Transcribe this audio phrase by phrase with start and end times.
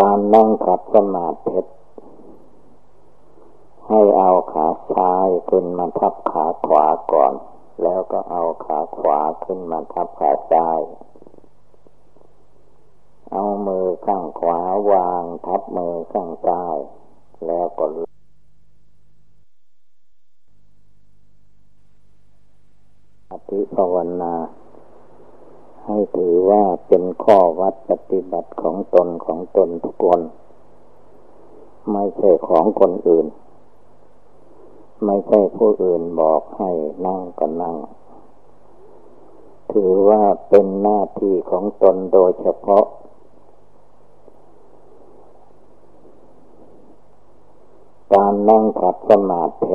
[0.00, 1.58] การนั่งขัดสมาธิ
[3.88, 7.32] ให้เอาขาซ้ายขึ้นมาทับขาขวาก่อน
[7.82, 10.80] แล้วก็เอาขาขวาขึ้นมาทับขาซ้าย
[13.32, 14.60] เอามือข้างขวา
[14.92, 16.76] วางทับมือข้างซ้าย
[17.46, 17.84] แล้วก็
[23.30, 24.34] อธิภาวนา
[25.92, 30.20] ให้ถือว่าเป็นข้อวัดปฏิบัติของตนของตนทุกคน
[31.92, 33.26] ไม่ใช่ของคนอื่น
[35.04, 36.70] ไม่ใช่ผู้อื่นบอกให้
[37.06, 37.76] นั่งก็นั่ง
[39.72, 42.84] ถือว่าเป็นหน้าที่ของตนโดยเฉพาะ
[48.14, 49.74] การนั่งขัดสมาธิ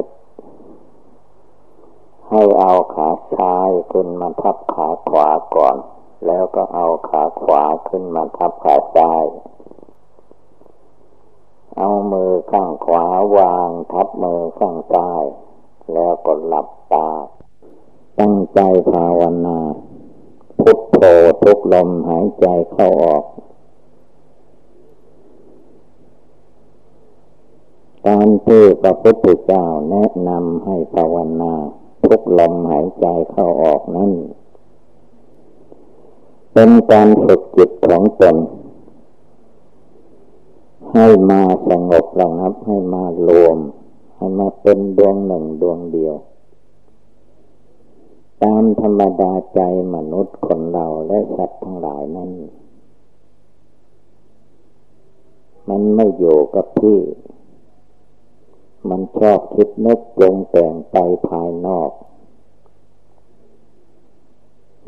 [2.29, 5.77] ให้เอาขาซ้ายขึ้นมาทับขาขวาก่อน
[6.27, 9.25] แล้วก็เอาขาขวาขึ้นมาทับขาซ้าย
[11.77, 13.05] เอามือข้างขวา
[13.37, 15.23] วางทับมือข้างซ้าย
[15.93, 17.09] แล้วก็หลับตา
[18.19, 18.59] ตั้งใจ
[18.91, 19.59] ภาวนา
[20.59, 20.97] พุทโธ
[21.43, 23.23] ทุกลมหายใจเข้าออก
[28.07, 31.53] ตามที่พระพุทธเจ้าแนะนำให้ภาวนา
[32.05, 34.11] ทุกลมหายใจเข้าออกนั้น
[36.57, 38.35] เป็นการฝึกจิตของตน
[40.93, 43.57] ให้มาสงบระงับให้มารวม
[44.15, 46.15] ให้มาเป็นดวงหนึ่งดวงเดียว
[48.43, 49.59] ตามธรรมดาใจ
[49.95, 52.31] มนุษย์คนเราและสัตว์ทั้งหลายนั้น
[55.69, 56.99] มันไม่อยู่กับที่
[58.89, 60.95] มันชอบคิดนึกปรงแต่งไป
[61.27, 61.91] ภายนอก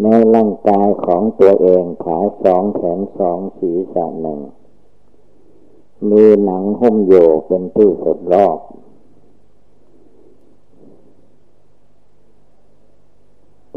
[0.04, 4.40] ในร่างกายของตัวเองขาสองแขนสองศีรษะหนึ่ง
[6.10, 7.14] มีหนังหุ้มโย
[7.48, 8.60] เป็นที่สุดรอบ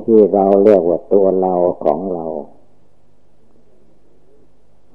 [0.03, 2.27] ที่เราเรียกว่าตัวเราของเรา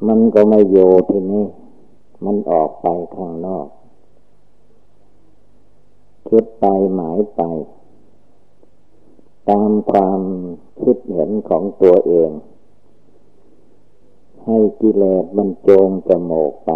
[0.07, 0.77] มันก็ไม่โย
[1.09, 1.45] ที่นี่
[2.25, 3.67] มันออกไปข้างนอก
[6.29, 7.41] คิดไปหมายไป
[9.49, 10.21] ตามความ
[10.81, 12.31] คิดเห็นของตัวเอง
[14.45, 16.69] ให้กิเลสมันโจมจมูกไป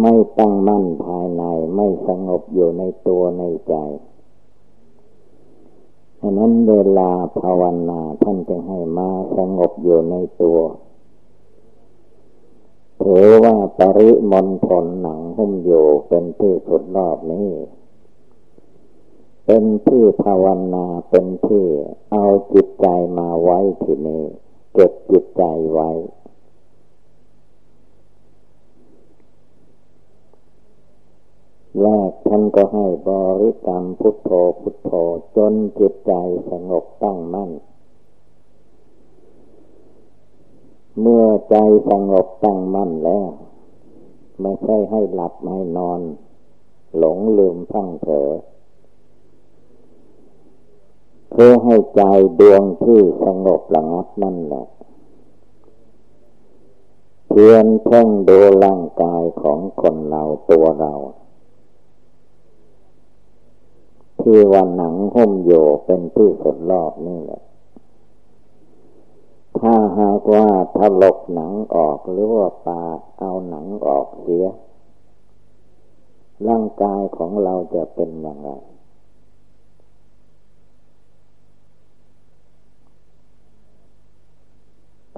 [0.00, 1.42] ไม่ตั้งมั่นภายใน
[1.74, 3.74] ไม่สงบอยู่ในตัวในใจ
[6.20, 10.58] ฉะนั้นเวลาภาวนาท่านจึงให้มาสงบอยู่ในตัว
[13.02, 17.48] ถือว่าปริมณฑลหนังหุ้มอยู่เป็นที่สุดรอบนี้
[19.46, 21.66] เป็นที่ภาวนาเป็นที่
[22.12, 22.86] เอาจิตใจ
[23.18, 24.24] มาไว้ที่นี่
[24.74, 25.90] เก็บจิตใจไว้
[31.80, 33.10] แรกท่านก็ให้บ
[33.42, 34.90] ริกรรมพุทโธพุทโธ
[35.36, 36.12] จนจิตใจ
[36.50, 37.50] สงบตั้งมั่น
[41.00, 41.56] เมื่อใจ
[41.88, 43.28] สงบตั้งมั่นแล้ว
[44.40, 46.00] ไม่ใช่ให้หลับให้นอน
[46.96, 48.30] หลงลืมพังเผลอ
[51.36, 52.02] เพื่อให้ใจ
[52.40, 54.66] ดวงที่สงบระงับนั่นแหละ
[57.28, 60.92] เพียนเพ่งดูร่างกายของคนเราตัวเรา
[64.20, 65.52] ที่วันหนังหุ้มโย
[65.84, 67.42] เป็นที่สุดรอบนี่แหละ
[69.58, 72.82] ถ้าหากว่าถลกหนังออกหรือว่าปา
[73.18, 74.46] เอาหนังออกเสีย
[76.48, 78.52] ร่างกายของเราจะเป็นอย่างไร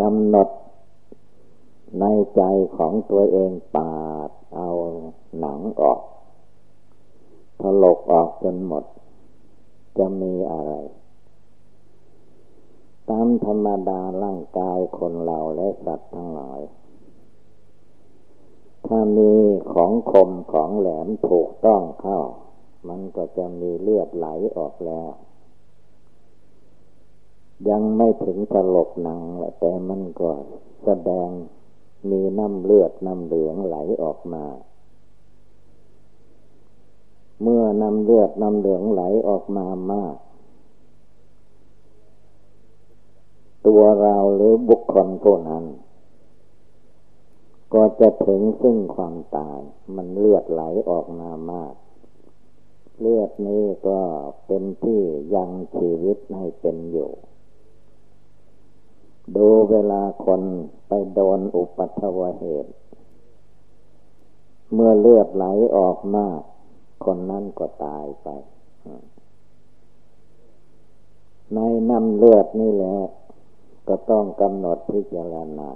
[0.01, 0.49] กำหนด
[2.01, 2.05] ใน
[2.37, 2.43] ใจ
[2.77, 4.69] ของตัวเองปาดเอา
[5.39, 6.01] หนังออก
[7.61, 8.85] ถลกออกจนหมด
[9.99, 10.73] จะมีอะไร
[13.11, 16.61] ตามธรรมดาร่างกายคนเราและสัตว์ทั้งหลาย
[18.87, 19.33] ถ้ามี
[19.73, 22.21] ของคมของแหลมถูกต้องเข้า
[22.89, 24.27] มันก็จะมีเลือดไหล
[24.57, 25.11] ออกแล้ว
[27.71, 29.21] ยังไม่ถึงตลกหนัง
[29.59, 30.31] แต่มันก็
[30.85, 31.31] แสดง
[32.11, 34.45] มีน้ำเลือดน้ำเหลืองไหลออกมา
[37.43, 40.17] เมื่อน้ำเลือดน้ำเหลืองไหลออกมามาก
[43.67, 45.65] ตัวเราหรือบุคคลผู้นั้น
[47.75, 49.61] ก็จะถึงซึ่งความตาย
[49.97, 51.75] มันเลือดไหลออกมามาก
[53.01, 54.01] เลือดนี้ก็
[54.47, 55.03] เป็นที่
[55.35, 57.11] ยังชีวิตให้เป็นอยู่
[59.35, 60.43] ดูเวลาคน
[60.89, 62.73] ไปโดนอุปัตวเหตุ
[64.73, 65.45] เมื่อเลือดไหล
[65.77, 66.41] ออกมาก
[67.05, 68.29] คนนั้นก็ตายไป
[71.55, 71.59] ใน
[71.91, 72.99] น้ำเลือดนี่แหละ
[73.89, 75.71] ก็ต้องกำหนดพิจารณา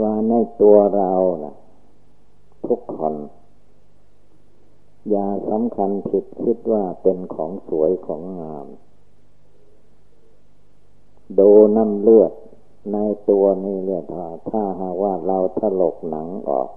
[0.00, 1.12] ว่าในตัวเรา
[1.44, 1.54] นะ
[2.66, 3.14] ทุกคน
[5.10, 8.66] อย่าสำคัญผิดคิดว่าเป็นของสวยของงาม
[11.38, 12.32] ดูน้ำเลือด
[12.92, 12.96] ใน
[13.28, 14.04] ตัวนี้เลือด
[14.50, 16.68] ถ้าหากว่าเราถลกหนังออก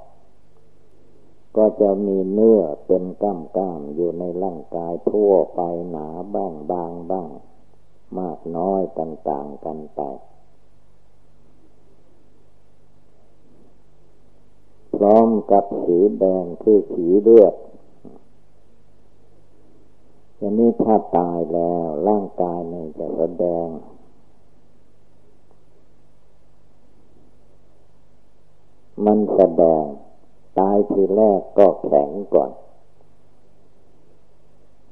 [1.58, 7.30] ก็จะมีเนื้อเป็นก้ามก้ามอยู่ในร่างกายทั่วไปหนาบ้างบางบ้าง
[8.20, 10.02] มากน้อยต่างๆกันไป
[14.96, 17.54] พร้อมกับสีแดงคือสีเลือด
[20.38, 23.68] อย่างนี้ถ้าตายแล้วร่างกายนี่จะแสดง
[29.06, 29.86] มันแสดง
[30.60, 32.52] ตายทีแรกก็แข็งก่อน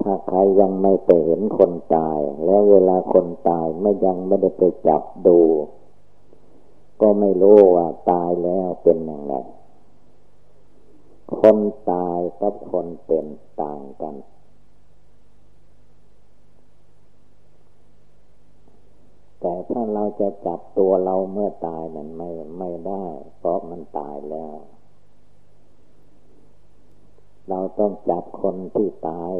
[0.02, 5.38] ถ้าใครยังไม่ไปเห็นคนตาย แล้วเวลาคนตายไม่ยังไม่ได้ไปจับดู
[7.00, 9.34] ก็ไม่รู้ว่าตายแล้วเป็นยังไง
[11.40, 11.58] คน
[11.90, 13.26] ตายกับคนเป็น
[13.60, 14.14] ต่างกัน
[19.44, 23.04] แต่ถ้าเราจะจับตัวเราเมื่อตายนั้นไม่ไม่ได้
[23.38, 24.58] เพราะมันตายแล้ว
[27.48, 29.34] เราต้องจับคนที่ตาย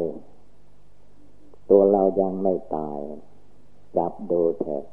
[1.69, 2.99] ตัวเรายังไม่ตาย
[3.97, 4.85] จับดูเถอะ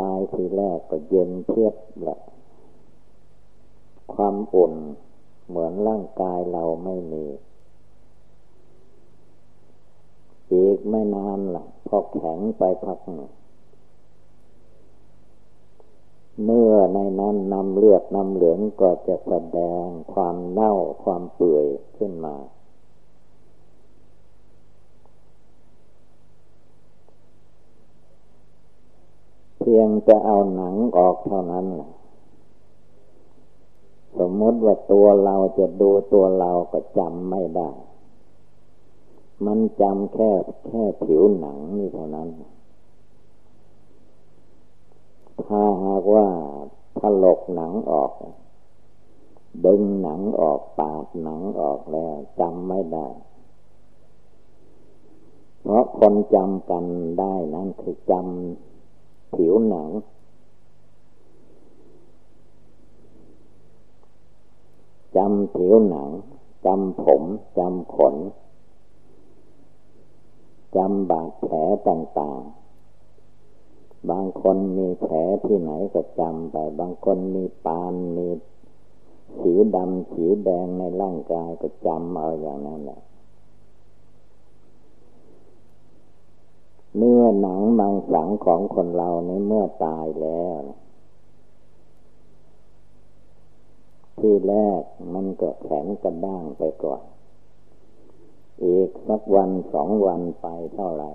[0.00, 2.18] ตายทีแรกก็เย็นเทียบแหละ
[4.14, 4.74] ความอุ่น
[5.48, 7.24] เหมือนร่างกายเราไม่มี
[10.52, 13.32] อีกไม่นานละ่ะ พอแข็งไปพักหนึ่ง
[16.44, 20.74] เนื้อ ในนั้นนำเลือดนำเหลืองก็จะแสดงความเน่า
[21.04, 21.66] ความเปื่อย
[21.96, 22.36] ขึ้นมา
[29.58, 31.66] เพียงจะเอาหนังออกเท่านั้น
[34.18, 37.70] สมมติว่าตัวเราจะดูตัวเราก็จำไม่ได้
[39.46, 40.30] มันจำแค่
[40.66, 42.28] แค่ผิวหนังนี่เท่านั้น
[45.44, 46.26] ถ้าหากว่า
[47.00, 48.12] ถลกหนังออก
[49.64, 53.08] ดึงหนังออกปาดหนังออกแล้วจำไม่ได้
[55.60, 56.84] เพราะคนจำกัน
[57.18, 59.88] ได้นั้นคือจำผิวหนัง
[65.16, 66.08] จำผิวหนัง
[66.66, 67.22] จำผม
[67.58, 68.14] จำขน
[70.76, 71.54] จำบาดแผล
[71.88, 72.65] ต่าง ๆ
[74.10, 75.14] บางคนมีแผล
[75.44, 78.26] ที่ไหนก็จำไป บางคนมีปานมี
[79.40, 83.00] สีดำสีแดงในร่างกายก็จำเอาอย่างนั้นแหละ
[86.96, 90.62] เนื้อหนังบางสังของคนเราในเมื่อตายแล้ว
[94.18, 94.82] ที่แรก
[95.14, 97.02] มันก็แข็งกระด้างไปก่อน
[98.64, 101.12] อีกสักวันสองวันไปเท่าไหร่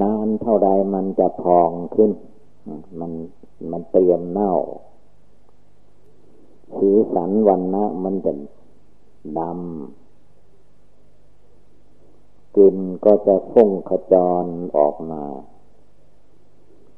[0.00, 2.10] นานเท่าใดมันจะพองขึ้น
[3.00, 3.12] มัน
[3.70, 4.54] มันเตรียมเน่า
[6.76, 8.32] สีสันวันนะมันจะ
[9.38, 9.52] ดำ
[12.56, 14.14] กลิ่นก็จะฟุ้งขจ
[14.44, 14.46] ร
[14.78, 15.24] ออกมา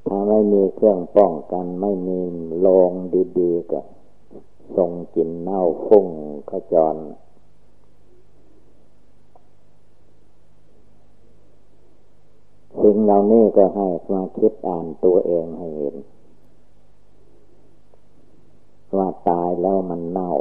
[0.06, 2.20] ถ้าไม่มีเครื่องป้องกันไม่มี
[2.61, 2.90] โลง
[3.38, 3.80] ดีๆก็
[4.76, 6.06] ส่งกลิ่นเน่าฟุ้ง
[6.50, 6.97] ขจร
[12.82, 15.97] สิ่ง เหล่านี้ก็ให้มาคิดอ่านตัวเองให้เห็น
[18.97, 20.33] ว่าตายแล้วมันเน่า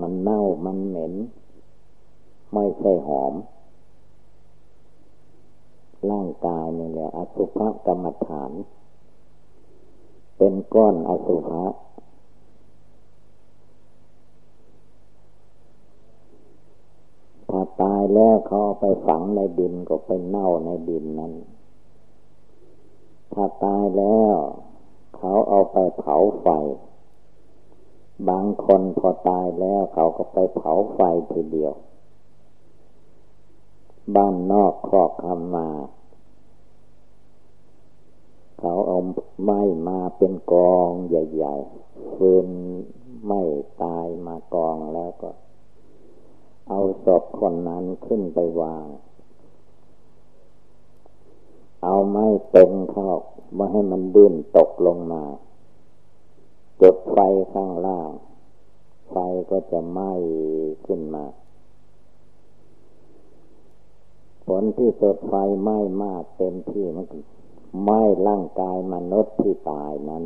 [0.00, 1.14] มันเน่ามันเหม็น
[2.52, 3.34] ไม่ใช่หอม
[6.10, 8.52] ร่างกายนี่แหละอสุภกรรมฐาน
[10.36, 11.64] เป็นก้อนอสุภะ
[17.50, 21.32] ถ้า ตายแล้วเขาเอาไปฝังในดินก็ไปเน่าในดินนั้น
[23.32, 24.36] ถ้าตายแล้ว
[25.16, 26.46] เขาเอาไปเผาไฟ
[28.28, 31.00] บางคนพอตายแล้วเขาก็ไปเผาไฟ
[31.30, 31.74] ทีเดียว
[34.14, 35.68] บ้านนอกครอบคำมา
[38.60, 38.98] เขาเอา
[39.42, 42.48] ไม้มาเป็นกองใหญ่ๆฟืน
[43.26, 43.42] ไม่
[43.82, 45.30] ตายมากองแล้วก็
[46.68, 48.86] เอาศพคนนั้นขึ้นไปวาง
[51.82, 53.10] เอาไม้เป็นเข้า
[53.58, 55.24] มาให้มันดิ้นตกลงมา
[56.80, 57.18] จุดไฟ
[57.52, 58.10] ข้างล่าง
[59.10, 59.16] ไฟ
[59.50, 60.12] ก็จะไหม้
[60.86, 61.24] ขึ้นมา
[64.44, 67.06] ผลที่สุดไฟไหม้มากเต็มที่มัน
[67.82, 70.24] ไหม้ร่างกายมนุษย์ที่ตายนั้น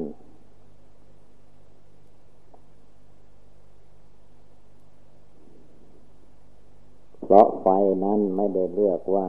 [7.31, 7.69] เพราะไฟ
[8.05, 9.29] นั้นไม่ได้เลือกว่า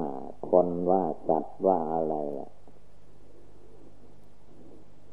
[0.49, 2.15] คนว่าสัตว์ว่าอะไร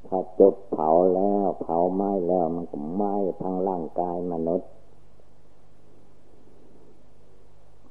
[0.07, 4.71] ถ้าจุดเผาแล้วเผาไหม้แล้วมันก็ไหม้ทั้งร่างกายมนุษย์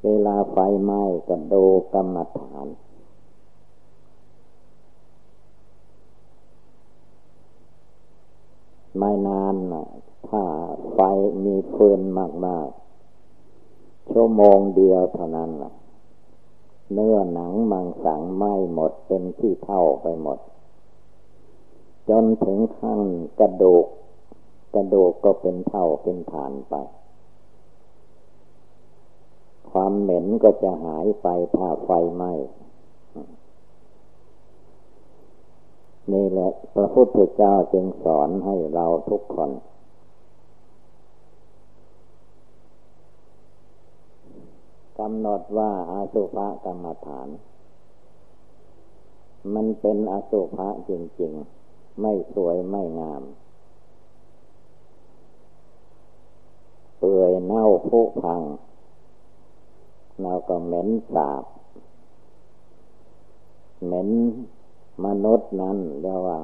[0.03, 2.67] เวลาไฟไหม้ก็ดูกรรมฐาน
[8.97, 9.85] ไม่นานนะ
[10.27, 10.43] ถ้า
[10.93, 10.99] ไฟ
[11.43, 12.01] มีฟืน
[12.47, 12.84] มากๆ
[14.11, 15.71] ชั่วโมงเดียวเท่านั้นละ
[16.93, 20.39] เนื้อหนังมังสังไหม้หมดเป็นที่เท่าไปหมด
[22.09, 23.01] จนถึงขั้น
[23.39, 23.85] กระดูก
[24.75, 26.75] กระดูกก็เป็นเท่าเป็นฐานไป
[29.71, 32.33] ความเหม็นก็จะหายไปถ้าไฟไหม้
[36.11, 47.27] นี่แหละพระพุทธเจ้าจึงสอนให้เราทุกคนำหนดว่าอาสุภกรรมฐาน
[49.53, 51.33] มันเป็นอสุภะจริง
[51.67, 53.23] ๆ ไม่สวยไม่งาม
[56.97, 58.41] เปื่อยเน่าผุพัง
[60.21, 61.43] เราก็เหม็นสาบ
[63.85, 64.09] เหม็น
[65.05, 66.39] มนุษย์นั้นเรียกว่า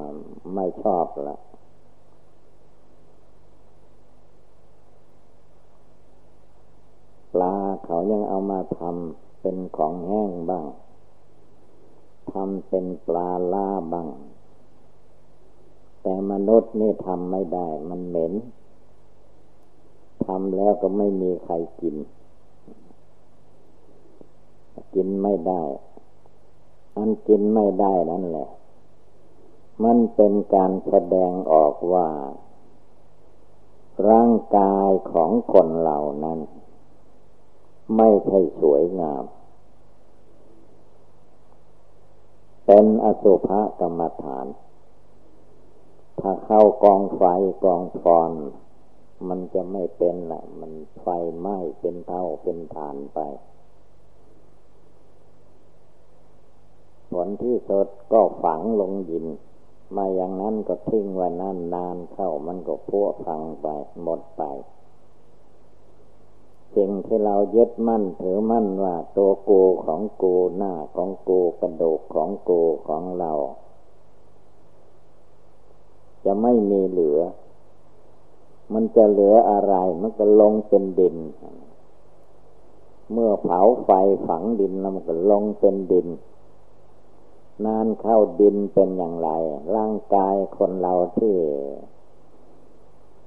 [0.54, 1.36] ไม่ชอบละ
[7.32, 7.54] ปลา
[7.84, 10.66] เขา ยังเอามาทำเป็นของแห้งบ้าง
[12.32, 14.08] ทำเป็นปลาล่าบ้าง
[16.02, 18.32] แต่มนุษย์นี่ทำไม่ได้ มันเหม็น
[20.26, 21.96] ทำแล้วก็ไม่มีใครกิน
[24.94, 25.62] กินไม่ได้
[26.96, 28.48] อันกินไม่ได้นั่นแหละ
[29.84, 32.08] มันเป็นการแสดงออกว่า
[34.08, 36.38] ร่างกายของคนเหล่านั้น
[37.96, 39.24] ไม่ใช่สวยงาม
[42.66, 43.48] เป็นอสุภ
[43.80, 44.46] กรรมฐาน
[46.20, 47.22] ถ้าเข้ากองไฟ
[47.64, 48.32] กองฟอน
[49.28, 50.72] มันจะไม่เป็นละมัน
[51.02, 51.06] ไฟ
[51.38, 53.18] ไหม้เป็นเท่าเป็นฐานไป
[57.12, 59.26] ผลที่สดก็ฝังลงยิน
[59.96, 63.66] มาอย่างนั้นก็ทิ้งไว้นานนานเข้ามันก็พัวพังไป
[64.02, 64.42] หมดไป
[66.76, 73.32] สิ่งที่เรายึดมั่นถือมั่นว่าตัวกูของกูหน้าของกูกระดูกของกูของเรา
[76.24, 77.20] จะไม่มีเหลือ
[78.72, 81.16] มันจะเหลืออะไรมันก็ลงเป็นดิน
[83.12, 83.90] เมื่อเผาไฟ
[84.26, 86.08] ฝังดินแล้วมันก็ลงเป็นดิน
[87.64, 89.30] นานเข้าดินเป็นอย่างไร
[89.76, 91.34] ร่างกายคนเราที่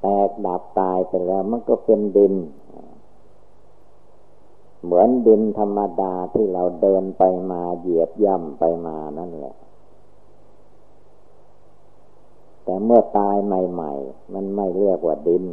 [0.02, 2.34] แตกดับตายไปแล้วมันก็เป็นดิน
[4.86, 9.56] เหมือนดินธรรมดาที่เราเดินไปมาเหยียบย่ำไปมานั่นแหละ
[12.64, 15.44] แต่เมื่อตายใหม่ ๆ มันไม่เรียกว่าดิน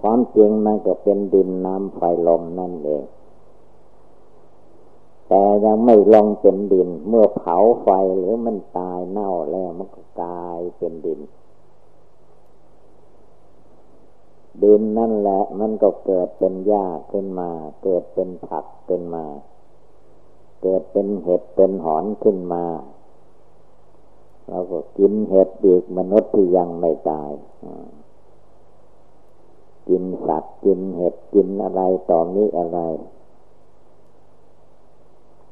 [0.00, 3.04] ความจริงมันก็เป็นดินน้ำไฟลมนั่นเอง
[5.28, 11.20] แต่ยังไม่ลงเป็นดิน เมื่อเผาไฟหรือมันตายเน่าแล้วมันก็กลายเป็นดิน
[14.62, 17.50] ดินนั่นแหละ มันก็เกิดเป็นหญ้าขึ้นมา
[17.82, 19.24] เกิดเป็นผักขึ้นมา
[20.62, 22.64] เกิดเป็นเห็ดเป็นหอนขึ้นมา
[24.48, 27.30] เราก็กินเห็ดอีกมนุษย์ที่ยังไม่ตาย
[29.88, 31.80] กินสัตว์กินเห็ดกินอะไร
[32.10, 32.78] ต่อนี้อะไร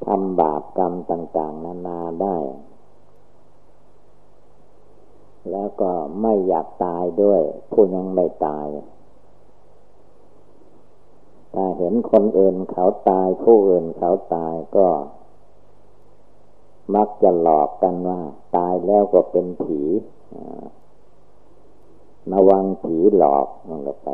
[0.05, 2.37] ทำบาปกรรมต่าง ๆ นานาได้
[5.51, 5.91] แล้วก็
[6.21, 7.41] ไม่อยากตายด้วย
[7.71, 8.67] ผู้ยังไม่ตาย
[11.77, 14.87] เห็นคนอื่นเขาตายผู้อื่นเขาตายก็
[16.95, 18.21] มักจะหลอกกันว่า
[18.55, 19.81] ตายแล้วก็เป็นผี
[22.33, 24.07] ระวังผีหลอกมันก็ไป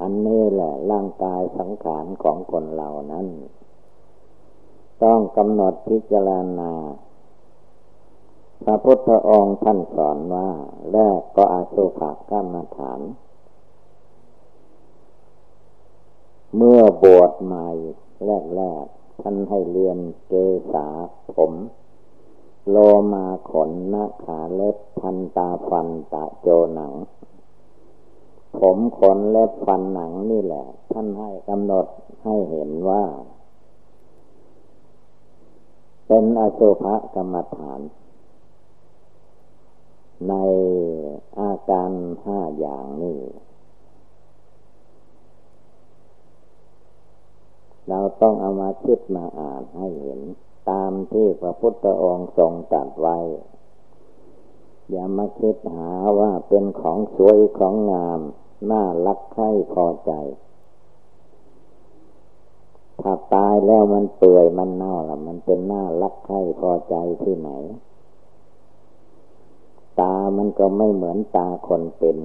[0.00, 3.26] อันนี้แหละร่างกายสังขารของคนเรานั้น
[5.02, 6.72] ต้องกำหนดพิจารณา
[8.64, 10.50] พระพุทธองค์ท่านสอนว่า
[10.92, 12.00] แรกก็อาสุภ
[12.30, 13.00] กรรมฐาน
[16.56, 17.68] เมื่อบวชใหม่
[18.24, 18.84] แรกแรก
[19.22, 20.32] ท่านให้เรียนเก
[20.72, 20.86] ษา
[21.34, 21.52] ผม
[22.68, 22.76] โล
[23.12, 26.92] มาขนนาขาเล็บทันตาฟันตะโจหนัง
[28.58, 31.86] ผมขนและฟันหนังนี่แหละ ท่านให้กำหนด
[32.24, 33.04] ให้เห็นว่า
[36.06, 37.80] เป็นอสุภกรรมฐาน
[40.28, 40.34] ใน
[41.40, 41.90] อาการ
[42.24, 43.20] ห้าอย่างนี้
[47.88, 50.20] เราต้องเอามาคิดมาอ่านให้เห็น
[50.70, 53.18] ตามที่พระพุทธองค์ทรงตรัสไว้
[54.90, 58.20] อย่ามาคิดหาว่าเป็นของสวยของงาม
[58.70, 60.12] น่ารักใคร่พอใจ
[63.02, 67.50] ถ้าตายแล้วมันเปื่อยมันเน่าละมันเป็นน่ารักใคร่พอใจที่ไหน
[70.00, 72.16] ตามันก็ไม่เหมือนตาคนเป็น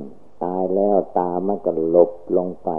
[0.44, 2.70] ตายแล้วตามันก็หลบลงไป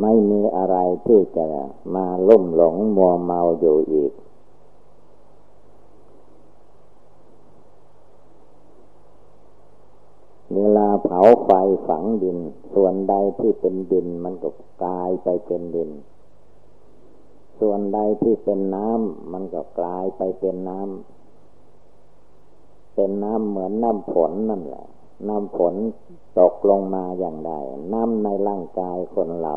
[0.00, 1.46] ไม่มีอะไรที่จะ
[1.94, 4.12] มาล่มหลงมัวเมาอยู่อีก
[10.56, 11.50] เวลาเผาไฟ
[11.86, 12.38] ฝังดิน
[12.74, 14.48] ส่วนใดที่เป็นดินมันก็
[14.82, 15.90] กลายไปเป็นดิน
[17.64, 24.86] ส่วนใดที่เป็นน้ำมันก็กลายไปเป็นน้ำเป็นน้ำเหมือนน้ำฝนนั่นแหละ
[25.28, 25.74] น้ำฝน
[26.38, 27.52] ตกลงมาอย่างใด
[27.92, 29.54] น้ำในร่างกายคนเรา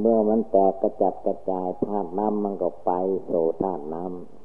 [0.00, 2.90] เมื่อมันแตกกระจัดกระจายธาตุน้ำมันก็ไป
[3.24, 4.38] โสู่ธาตุน้ำ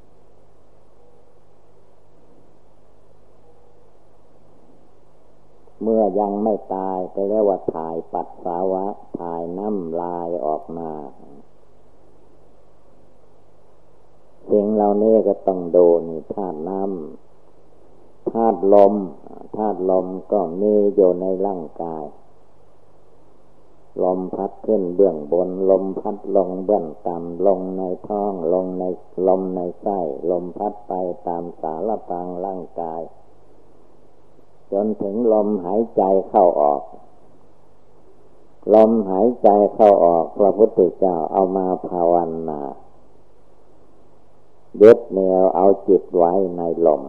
[5.82, 8.86] เมื่อยังไม่ตายก็เรียกว่าถ่ายปัสสาวะ
[9.20, 10.92] ถ่ายน้ำลายออกมา
[14.54, 18.94] สิ่งเหล่านี้ก็ต้องดูนี่ธาตุน้ำธาตุลม
[19.56, 22.04] ธาตุลมก็มีอยู่ในร่างกาย
[24.04, 28.84] ลมพัดขึ้นเบื้องบน ลมพัดลงเบื้องต่ำลงในท้อง ลงใน
[29.28, 30.00] ลมในไส้
[30.32, 30.94] ลมพัดไป
[31.28, 33.02] ตามสารพังร่างกาย
[34.72, 36.82] จนถึงลมหายใจเข้าออก
[38.74, 42.16] ลมหายใจเข้าออกพระพุทธเจ้าเอามาภาว
[42.50, 42.62] นา
[44.82, 47.02] ยึดแนวเอาจิตไว้ในลม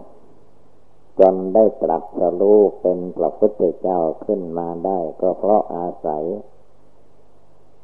[1.21, 2.05] จนได้ตรัส
[2.41, 6.25] รู้เป็นพระพุทธเจ้าขึ้นมาได้ก็เพราะอาศัย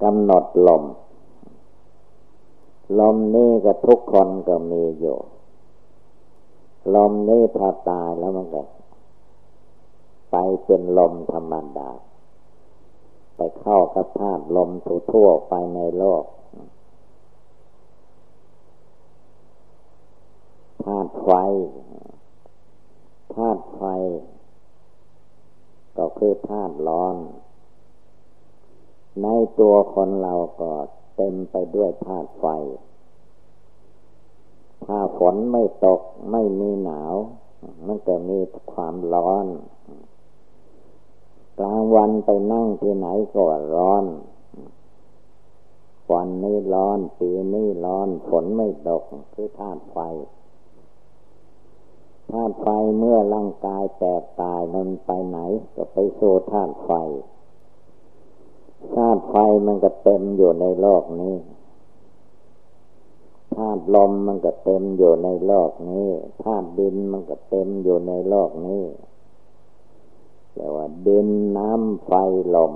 [0.03, 0.85] กำหนดลม
[3.01, 5.19] ลมนี้ก็ทุกคนก็มีอยู่
[6.95, 8.63] ลมนี้พอตายแล้วมันก็
[10.31, 11.91] ไปเป็นลมธรรมดา
[13.37, 14.71] ไปเข้ากับธาตุลม
[15.13, 16.25] ทั่วไปในโลก
[20.85, 21.31] ธาตุไฟ
[23.35, 23.83] ธาตุไฟ
[25.97, 27.17] ก็คือธาตุร้อน
[29.23, 29.27] ใน
[29.59, 30.73] ตัวคนเราก็
[31.17, 32.47] เต็มไปด้วยธาตุไฟ
[34.85, 37.15] ถ้าฝนไม่ตกไม่มีหนาว
[37.87, 38.39] มันก็มี
[38.73, 39.47] ความร้อน
[41.59, 43.43] กลางวันไปนั่งที่ไหนก็
[43.75, 44.05] ร้อน
[46.13, 49.03] วันนี้ร้อน ปีนี้ร้อน ฝนไม่ตก
[49.35, 49.99] คือธาตุไฟ
[52.31, 55.39] ธาตุไฟเมื่อร่างกายแตกตายมันไปไหน
[55.75, 56.91] ก็ไปโซธาตุไฟ
[58.95, 61.37] ธาตุไฟมันก็เต็มอยู่ในโลกนี้
[63.55, 66.09] ธาตุลมมันก็เต็มอยู่ในโลกนี้
[66.43, 68.85] ธาตุดินมันก็เต็มอยู่ในโลกนี้
[70.55, 72.13] แต่ว่าดินน้ำไฟ
[72.55, 72.73] ลม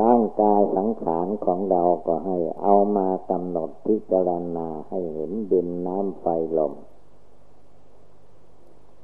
[0.00, 6.26] ร่างกายสังขารของเราก็ให้เอามากำหนดพิจารณาให้เห็นดินน้ำไฟ
[6.58, 6.72] ลม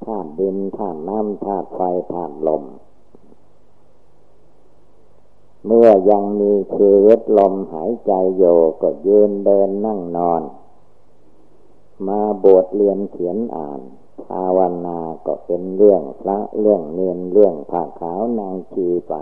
[0.05, 1.81] ธาตุดินธาตุน้ำธาตุไฟ
[2.13, 2.65] ธาตุลม
[5.67, 10.43] เมื่อยังมีชีวิตลมหายใจอยู่ก็ยืนเดินนั่งนอน
[12.09, 13.81] มาบวชเรียนเขียนอ่าน
[14.25, 19.15] ภาวนาก็เป็นเรื่องพระเรื่องเนียนเรื่องผ้าขาวนางชีไป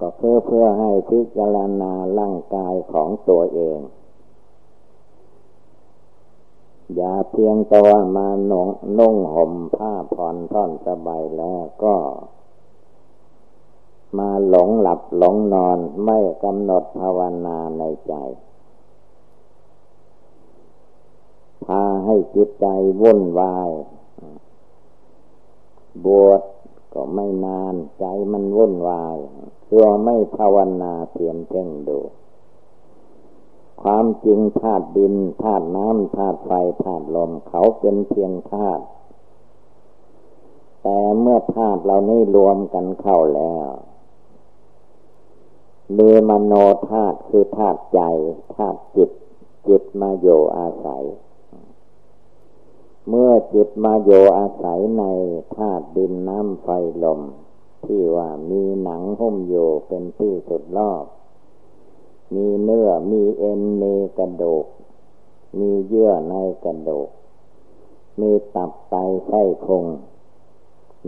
[0.00, 3.78] ก็เพื่อเพื่อให้พิจารณาร่างกายของตัวเอง
[6.94, 8.68] อย่าเพียงแต่ว่ามาหนง
[8.98, 11.94] นุ่งห่มผ้าผ่อนท่อนสบายแล้วก็
[14.18, 18.14] มาหลงหลับหลงนอนไม่กำหนดภาวนาในใจ
[21.64, 22.66] พาให้จิตใจ
[23.00, 23.70] วุ่นวาย
[26.04, 26.42] บวช
[26.94, 29.16] ก็ไม่นานใจมันวุ่นวาย
[29.64, 31.98] เพื่อไม่ภาวนาเพียงเพ่งดู
[33.82, 38.84] ความจริงธาตุดินธาตุน้ำธาตุไฟธาตุลมเขาเป็นเพียงธาตุ
[40.82, 43.68] แต่เมื่อธาตุเรานี้รวมกันเข้าแล้ว
[45.98, 46.52] มีมโน
[46.88, 48.00] ธาตุคือธาตุใจ
[48.54, 49.10] ธาตุจิต
[49.68, 51.04] จิตมาโยอาศัย
[53.08, 55.04] เมื่อจิตมาโยอาศัยใน
[55.56, 56.68] ธาตุดินน้ำไฟ
[57.04, 57.20] ลม
[57.84, 59.54] ที่ว่ามีหนังหุ้มโย
[59.88, 61.04] เป็นที่สุดรอบ
[62.34, 64.66] มีเนื้อ มีเอ็น มีกระดูก
[65.58, 66.34] มีเยื่อใน
[66.64, 67.08] กระดูก
[68.20, 68.94] มีตับไต
[69.26, 69.84] ไส้พุง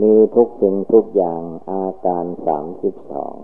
[0.00, 3.34] มีทุกสิ่งทุกอย่างอาการสามสิบสอง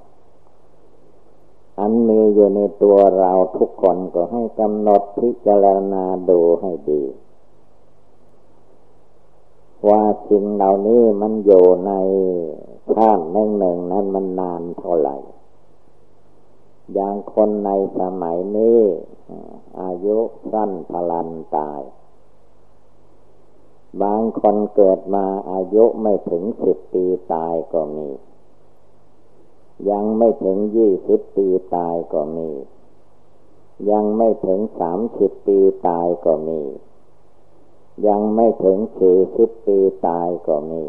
[1.78, 7.02] อันมีอยู่ในตัวเราทุกคนก็ให้กำหนดพิจารณาดูให้ดี
[9.88, 11.92] ว่าสิ่งเหล่านี้มันอยู่ใน
[12.94, 15.16] ข้ามหนึ่งหนึ่งนั้นมันนานเท่าไหร่
[16.92, 18.80] อย่างคนในสมัยนี้
[19.80, 20.18] อายุ
[20.52, 21.80] สั้นพลันตาย
[24.02, 28.08] บางคนเกิดมาอายุไม่ถึงสิบปีตายก็มี
[29.90, 32.50] ยังไม่ถึงยี่สิบปีตายก็มี
[33.90, 36.62] ยังไม่ถึงสามสิบปีตายก็มี
[38.06, 40.84] ยังไม่ถึงสี่สิบปีตายก็มี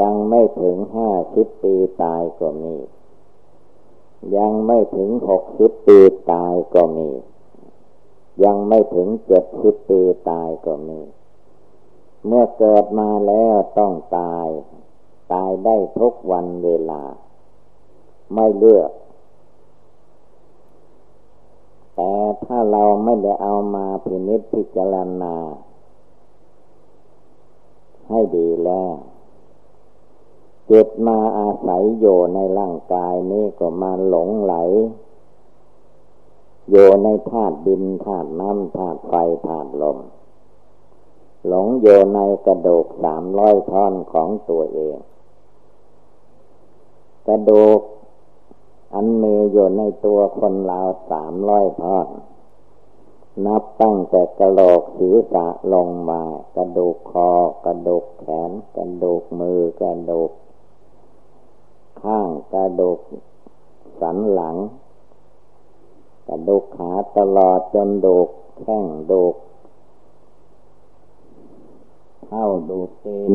[0.00, 2.76] ยังไม่ถึงห้าสิบปีตายก็มี
[4.36, 5.98] ยังไม่ถึงหกสิบปี
[6.32, 7.10] ตายก็มี
[8.44, 11.00] ยังไม่ถึงเจ็ดสิบปีตายก็มี
[12.26, 14.48] เมื่อเกิดมาแล้วต้องตาย
[15.32, 17.02] ตายได้ทุกวันเวลา
[18.34, 18.90] ไม่เลือก
[21.94, 22.12] แต่
[22.44, 25.36] ถ้าเราไม่ได้เอามาพินิจพิจารณา
[28.08, 28.92] ให้ดีแล้ว
[30.72, 34.54] จิตมาอาศัยอยู่ในร่างกายนี้ก็มาหลงไหล
[36.70, 39.14] อยู่ในธาตุดินธาตุน้ำธาตุไฟ
[39.46, 39.98] ธาตุลม
[41.46, 44.96] หลงอยู่ในกระดูกสามร้อยท่อนของตัวเอง
[47.28, 47.80] กระดูก
[48.94, 50.80] อันมีอยู่ในตัวคนเรา
[51.10, 52.06] สามร้อยท่อด
[53.46, 56.22] นับตั้งแต่กระโหลกศีรษะลงมา
[56.56, 57.30] กระดูกคอ
[57.64, 60.30] กระดูกแขน กระดูกมือกระดูก
[62.02, 62.98] ข้างกระดูก
[64.00, 64.56] สันหลัง
[66.28, 68.28] กระดูกขาตลอดจนดูก
[68.60, 69.34] แข้งดูก
[72.24, 73.32] เท้าดูกตีน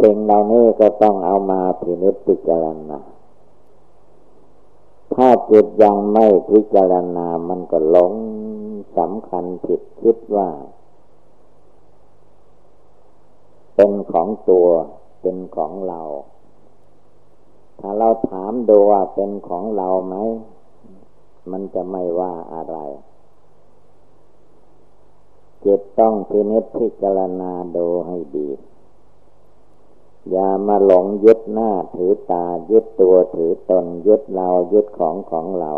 [0.00, 3.00] สิ่งเหล่านี้ก็ต้องเอามาพินิจพิจารณา
[5.14, 8.12] ถ้าจิตยังไม่พิจารณา มันก็หลง
[8.98, 10.48] สำคัญผิดคิดว่า
[13.74, 14.66] เป็นของตัว
[15.20, 16.00] เป็นของเรา
[16.38, 16.41] ถ้า
[17.98, 20.16] เราถามดูว่าเป็นของเราไหม
[21.50, 22.76] มันจะไม่ว่าอะไร
[25.64, 28.48] จิตต้องพินิจพิจารณาดูให้ดี
[30.30, 35.72] อย่ามาหลงยึดหน้าถือตายึดตัวถือตนยึดเรายึดของของเรา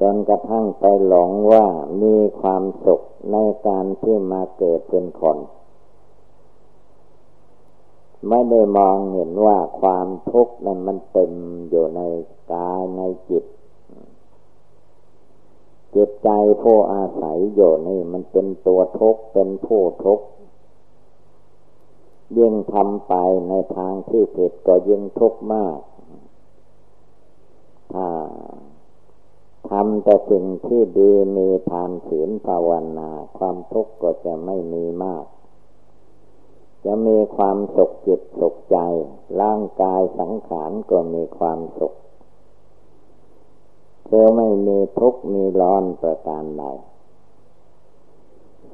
[0.00, 1.66] จนกระทั่งไปหลงว่า
[2.02, 3.00] มีความสุข
[3.32, 5.36] ในการที่มาเกิดเป็นคน
[8.28, 11.32] ไม่ได้มองเห็นว่าความทุกข์นั้นมันเต็ม
[11.70, 12.00] อยู่ใน
[12.52, 13.44] กายในจิต
[15.94, 16.28] จิตใจ
[16.62, 20.26] ผู้อาศัยอยู่นี่มันเป็นตัวทุกข์เป็นผู้ทุกข์
[22.38, 23.14] ยิ่งทำไป
[23.48, 25.78] ในทางที่ผิดก็ยิ่งทุกข์มาก
[27.92, 28.08] ถ้า
[29.70, 35.24] ทำแต่สิ่งที่ดีมีทานศีลภาวนา ความทุกข์ก็จะไม่มีมาก
[36.84, 38.78] จะมีความสุขจิตสุขใจ
[39.40, 41.94] ร่างกายสังขารก็มีความสุข
[44.06, 46.64] เธอไม่มีทุกข์มีร้อนประการใด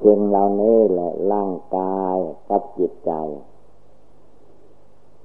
[0.03, 2.17] สิ่งเหล่านี้แหละร่างกาย
[2.49, 3.11] กับจิตใจ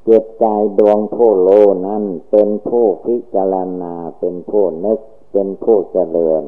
[0.08, 0.46] จิตใจ
[0.78, 1.48] ดวงผู้โล
[1.86, 5.00] นั้นเป็นผู้พิจารณาเป็นผู้นึก
[5.32, 6.42] เป็นผู้เจริญ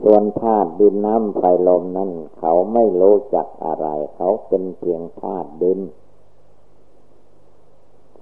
[0.00, 5.80] ส่วนธาตุดินน้ำไฟลมนั้นเขาไม่รู้จักอะไร เขาเป็นเพียงธาตุดิน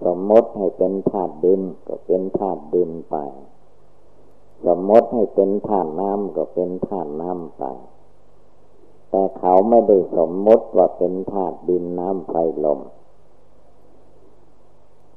[0.05, 3.17] สมมติให้เป็นธาตุดินก็เป็นธาตุดินไป
[4.67, 7.65] สมมติให้เป็นธาตุน้ำก็เป็นธาตุน้ำไป
[9.11, 12.81] แต่เขาไม่ได้สมมติว่าเป็นธาตุดินน้ำไฟลม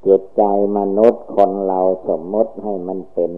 [0.06, 0.44] จิตใจ
[0.78, 3.32] มนุษย์คนเราสมมติให้มันเป็น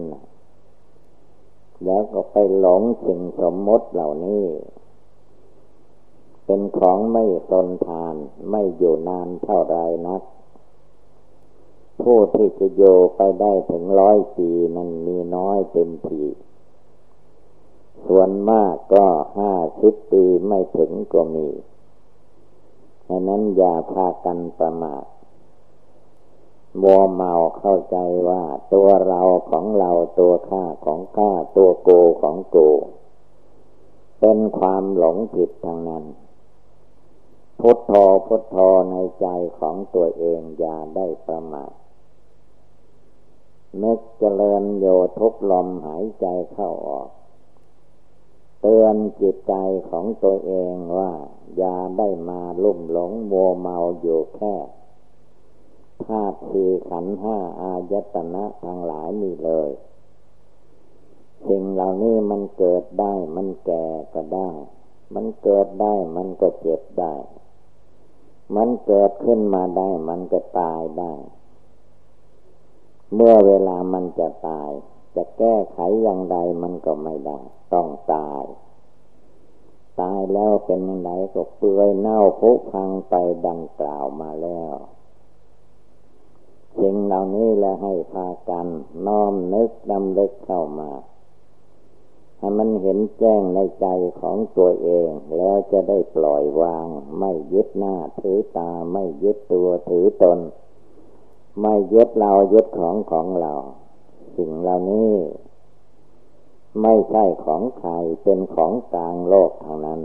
[1.84, 4.46] แล้วก็ไปหลงสิ่งสมมติเหล่านี้
[6.44, 8.14] เป็นของไม่ตนทาน
[8.50, 10.22] ไม่อยู่นานเท่าไรนัก
[12.02, 12.82] ผู้ที่จะโย
[13.16, 16.22] ไปได้ถึงร้อยปีนั้นมีน้อยเต็มที
[18.06, 19.06] ส่วนมากก็
[19.38, 21.48] ห้าสิบปีไม่ถึงก็มี
[23.08, 25.04] ดังนั้นอย่าพากันประมาท
[26.82, 31.90] มัวเมาเข้าใจว่า ตัวเราของเราตัวข้าของข้าตัวโก
[32.22, 32.58] ของโก
[34.20, 36.04] เป็นความหลงผิดทางนั้น
[37.60, 37.92] พุทโธ
[38.26, 38.56] พุทโธ
[38.90, 39.26] ในใจ
[39.58, 41.72] ของตัวเองอย่าได้ประมาท
[43.82, 44.86] นึกเจริญโย
[45.18, 47.08] ทุกลมหายใจเข้าออก
[48.60, 49.54] เตือนจิตใจ
[49.90, 51.12] ของตัวเองว่า
[51.56, 54.54] อย่าได้มาลุ่มหลงมัวเมาอยู่แค่
[56.04, 59.70] ธาตุสี่ขันห้าอายตนะทั้งหลายนี่เลย
[61.48, 64.50] สิ่งเหล่านี้มันเกิดได้มันแก่ก็ได้
[65.14, 67.14] มันเกิดได้มันก็เจ็บได้
[68.56, 71.14] มันเกิดขึ้นมาได้มันก็ตายได้
[73.14, 74.70] เมื่อเวลามันจะตาย
[75.14, 77.40] จะแก้ไขอย่างใดมันก็ไม่ได้
[77.72, 78.44] ต้องตาย
[80.00, 83.14] ตายแล้วเป็นยังไงก็เปื่อยเน่าพุพังไป
[83.46, 84.74] ดังกล่าวมาแล้ว
[86.78, 88.66] สิ่งเหล่านี้แหละให้พากัน
[89.06, 90.90] น้อมนึกดำลึกเข้ามา
[92.38, 93.86] ให้มันเห็นแจ้งในใจ
[94.20, 96.86] ของตัวเอง แล้วจะได้ปล่อยวาง
[97.18, 100.38] ไม่ยึดหน้าถือตาไม่ยึดตัวถือตน
[101.62, 103.54] ไม่ยึดเรายึดของของเรา
[104.36, 105.12] สิ่งเหล่านี้
[106.82, 110.02] ไม่ใช่ของใครเป็นของกลางโลกทางนั้น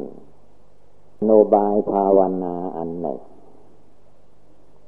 [1.26, 3.20] โนบายภาวนาอันหนึ่ง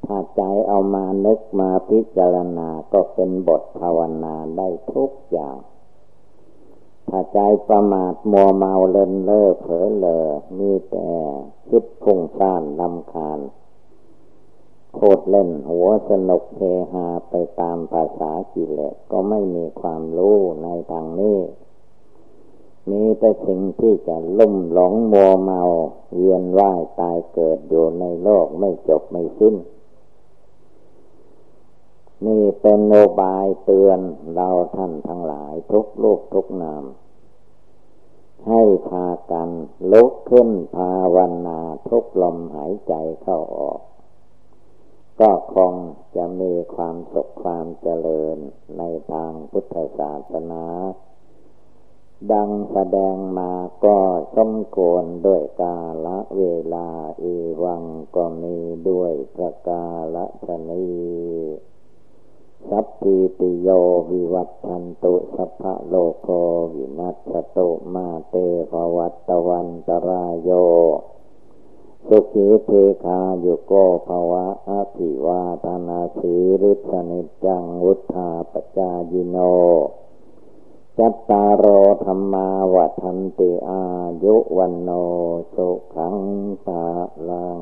[0.05, 5.57] ถ้าใจเอามานึกมาพิจารณาก็เป็นบทภาวนาได้ทุกอย่าง
[7.09, 10.19] ถ้าใจประมาทมัวเมาเลินเล่อเผลอเลอ
[10.57, 11.09] มีแต่
[11.69, 13.39] คิดพุ่งซ่านลำคาญ
[14.95, 16.61] โคดเล่นหัวสนุกเฮ
[16.91, 21.39] ฮาไปตามภาษากิเลสก็ไม่มีความรู้ในทางนี้
[22.89, 25.61] มีแต่สิ่งที่จะลุ่มหลงมัวเมา
[26.15, 29.55] เวียนว่ายตายเกิดอยู่ในโลกไม่จบไม่สิ้น
[32.25, 33.99] นี่เป็นโนบายเตือน
[34.33, 36.83] เราท่านทั้งหลายทุกลูกทุกนาม
[38.47, 39.49] ให้พากัน
[39.91, 41.59] ลุกขึ้นภาวนา
[41.89, 43.79] ทุกลมหายใจเข้าออก
[45.21, 45.73] ก็คง
[46.15, 48.37] จะมีความสุขความเจริญ
[48.77, 50.65] ในทางพุทธศาสนา
[52.31, 53.53] ดังแสดงมา
[53.85, 53.99] ก็
[54.37, 56.89] สมควรด้วยกาละเวลา
[57.21, 57.83] อีวัง
[58.15, 58.57] ก็มี
[58.89, 60.87] ด้วยประกาละชนี
[62.69, 63.69] สัพพิติโย
[64.11, 66.29] วิวัตชันตุสัพพะโลกโก
[66.73, 68.35] วินัสตุมาเต
[68.71, 70.49] ภวัตตวันตรายโย
[72.07, 72.69] สุขีเท
[73.03, 73.73] คาโยโก
[74.07, 79.37] ภวะอภิวาธนาสีริสนิจังวุธาปจายิโน
[80.97, 81.65] จัตตารโอ
[82.05, 83.83] ธรรมาวัฏันติอา
[84.23, 84.89] ยุวันโน
[85.55, 86.17] สุขัง
[86.65, 86.83] ปะ
[87.29, 87.61] ลัง